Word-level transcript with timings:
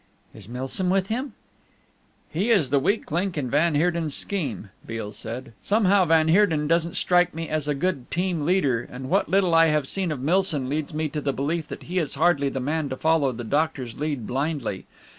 "Is 0.33 0.49
Milsom 0.49 0.89
with 0.89 1.09
him?" 1.09 1.33
"He 2.31 2.49
is 2.49 2.71
the 2.71 2.79
weak 2.79 3.11
link 3.11 3.37
in 3.37 3.51
van 3.51 3.75
Heerden's 3.75 4.15
scheme," 4.15 4.71
Beale 4.83 5.11
said. 5.11 5.53
"Somehow 5.61 6.05
van 6.05 6.27
Heerden 6.27 6.65
doesn't 6.67 6.95
strike 6.95 7.35
me 7.35 7.47
as 7.49 7.67
a 7.67 7.75
good 7.75 8.09
team 8.09 8.43
leader, 8.43 8.81
and 8.91 9.11
what 9.11 9.29
little 9.29 9.53
I 9.53 9.67
have 9.67 9.87
seen 9.87 10.11
of 10.11 10.19
Milsom 10.19 10.67
leads 10.69 10.91
me 10.91 11.07
to 11.09 11.21
the 11.21 11.33
belief 11.33 11.67
that 11.67 11.83
he 11.83 11.99
is 11.99 12.15
hardly 12.15 12.49
the 12.49 12.59
man 12.59 12.89
to 12.89 12.97
follow 12.97 13.31
the 13.31 13.43
doctor's 13.43 13.99
lead 13.99 14.25
blindly. 14.25 14.87